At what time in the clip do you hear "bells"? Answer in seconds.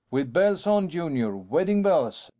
0.33-0.65, 1.83-2.27